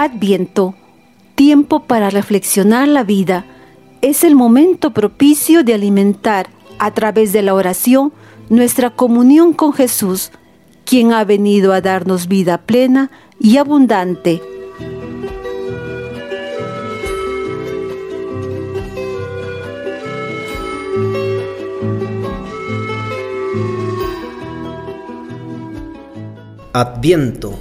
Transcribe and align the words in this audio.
Adviento, 0.00 0.76
tiempo 1.34 1.80
para 1.80 2.08
reflexionar 2.08 2.86
la 2.86 3.02
vida, 3.02 3.44
es 4.00 4.22
el 4.22 4.36
momento 4.36 4.92
propicio 4.92 5.64
de 5.64 5.74
alimentar 5.74 6.46
a 6.78 6.94
través 6.94 7.32
de 7.32 7.42
la 7.42 7.52
oración 7.52 8.12
nuestra 8.48 8.90
comunión 8.90 9.52
con 9.52 9.72
Jesús, 9.72 10.30
quien 10.84 11.12
ha 11.12 11.24
venido 11.24 11.72
a 11.72 11.80
darnos 11.80 12.28
vida 12.28 12.58
plena 12.58 13.10
y 13.40 13.56
abundante. 13.56 14.40
Adviento, 26.72 27.58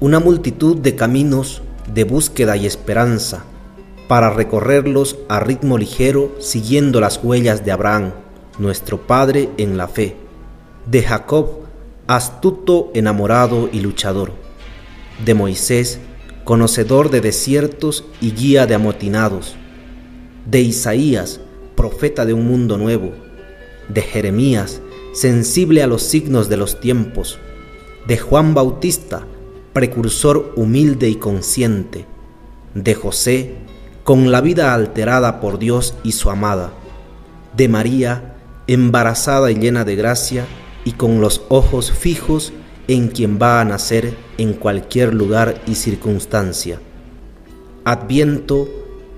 una 0.00 0.20
multitud 0.20 0.76
de 0.76 0.94
caminos 0.94 1.62
de 1.92 2.04
búsqueda 2.04 2.56
y 2.56 2.66
esperanza, 2.66 3.44
para 4.08 4.30
recorrerlos 4.30 5.18
a 5.28 5.40
ritmo 5.40 5.76
ligero 5.76 6.34
siguiendo 6.40 7.00
las 7.00 7.20
huellas 7.22 7.64
de 7.64 7.72
Abraham, 7.72 8.12
nuestro 8.58 9.06
Padre 9.06 9.50
en 9.58 9.76
la 9.76 9.88
fe, 9.88 10.16
de 10.86 11.02
Jacob, 11.02 11.60
astuto, 12.06 12.90
enamorado 12.94 13.68
y 13.70 13.80
luchador, 13.80 14.32
de 15.24 15.34
Moisés, 15.34 16.00
conocedor 16.44 17.10
de 17.10 17.20
desiertos 17.20 18.04
y 18.20 18.32
guía 18.32 18.66
de 18.66 18.74
amotinados, 18.74 19.56
de 20.46 20.62
Isaías, 20.62 21.40
profeta 21.76 22.24
de 22.24 22.32
un 22.32 22.46
mundo 22.46 22.78
nuevo, 22.78 23.12
de 23.88 24.00
Jeremías, 24.00 24.80
sensible 25.12 25.82
a 25.82 25.86
los 25.86 26.02
signos 26.02 26.48
de 26.48 26.56
los 26.56 26.80
tiempos, 26.80 27.38
de 28.06 28.16
Juan 28.16 28.54
Bautista, 28.54 29.26
precursor 29.78 30.54
humilde 30.56 31.08
y 31.08 31.14
consciente, 31.14 32.04
de 32.74 32.96
José, 32.96 33.54
con 34.02 34.32
la 34.32 34.40
vida 34.40 34.74
alterada 34.74 35.40
por 35.40 35.60
Dios 35.60 35.94
y 36.02 36.10
su 36.10 36.30
amada, 36.30 36.72
de 37.56 37.68
María, 37.68 38.34
embarazada 38.66 39.52
y 39.52 39.54
llena 39.54 39.84
de 39.84 39.94
gracia, 39.94 40.46
y 40.84 40.94
con 40.94 41.20
los 41.20 41.42
ojos 41.48 41.92
fijos 41.92 42.52
en 42.88 43.06
quien 43.06 43.38
va 43.40 43.60
a 43.60 43.64
nacer 43.64 44.16
en 44.36 44.54
cualquier 44.54 45.14
lugar 45.14 45.62
y 45.68 45.76
circunstancia. 45.76 46.80
Adviento 47.84 48.68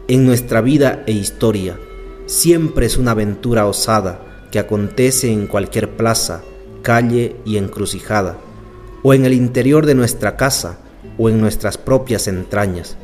en 0.09 0.27
nuestra 0.27 0.61
vida 0.61 1.05
e 1.07 1.13
historia 1.13 1.79
siempre 2.27 2.85
es 2.85 2.99
una 2.99 3.13
aventura 3.13 3.65
osada 3.65 4.21
que 4.53 4.59
acontece 4.59 5.33
en 5.33 5.47
cualquier 5.47 5.97
plaza, 5.97 6.43
calle 6.83 7.37
y 7.47 7.57
encrucijada 7.57 8.37
o 9.03 9.15
en 9.15 9.25
el 9.25 9.33
interior 9.33 9.87
de 9.87 9.95
nuestra 9.95 10.37
casa 10.37 10.79
o 11.19 11.29
en 11.29 11.41
nuestras 11.41 11.79
propias 11.79 12.29
entrañas. 12.29 12.97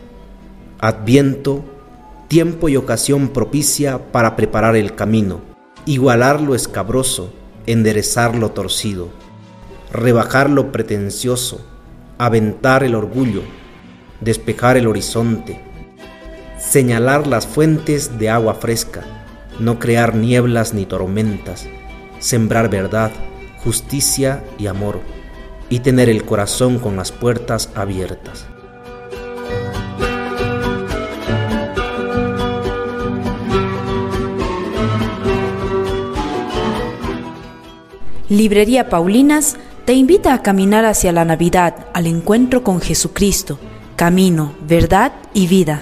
Adviento, 0.79 1.65
tiempo 2.29 2.69
y 2.69 2.77
ocasión 2.77 3.29
propicia 3.29 4.13
para 4.13 4.37
preparar 4.37 4.77
el 4.77 4.95
camino, 4.95 5.41
igualar 5.87 6.41
lo 6.41 6.55
escabroso, 6.55 7.33
enderezar 7.67 8.35
lo 8.37 8.51
torcido, 8.51 9.09
rebajar 9.93 10.51
lo 10.51 10.73
pretencioso, 10.73 11.65
aventar 12.19 12.85
el 12.85 12.95
orgullo, 12.95 13.43
despejar 14.21 14.77
el 14.77 14.87
horizonte, 14.87 15.61
señalar 16.59 17.27
las 17.27 17.47
fuentes 17.47 18.19
de 18.19 18.29
agua 18.29 18.55
fresca, 18.55 19.03
no 19.59 19.79
crear 19.79 20.15
nieblas 20.15 20.75
ni 20.75 20.85
tormentas, 20.85 21.67
sembrar 22.19 22.69
verdad, 22.69 23.11
justicia 23.62 24.45
y 24.59 24.67
amor 24.67 25.16
y 25.69 25.81
tener 25.81 26.09
el 26.09 26.25
corazón 26.25 26.78
con 26.78 26.97
las 26.97 27.12
puertas 27.12 27.71
abiertas. 27.75 28.47
Librería 38.28 38.88
Paulinas 38.88 39.56
te 39.84 39.93
invita 39.93 40.34
a 40.34 40.43
caminar 40.43 40.84
hacia 40.84 41.12
la 41.12 41.25
Navidad, 41.25 41.87
al 41.94 42.09
encuentro 42.09 42.65
con 42.65 42.81
Jesucristo, 42.81 43.56
camino, 43.94 44.53
verdad 44.66 45.12
y 45.32 45.47
vida. 45.47 45.81